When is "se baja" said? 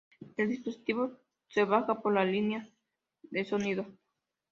1.49-2.01